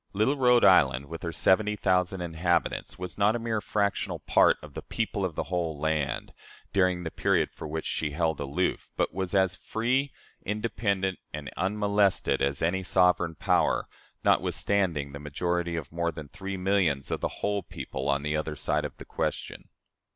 [0.13, 4.73] Little Rhode Island, with her seventy thousand inhabitants, was not a mere fractional part of
[4.73, 6.33] "the people of the whole land,"
[6.73, 10.11] during the period for which she held aloof, but was as free,
[10.43, 13.87] independent, and unmolested, as any other sovereign power,
[14.23, 18.55] notwithstanding the majority of more than three millions of "the whole people" on the other
[18.55, 19.69] side of the question.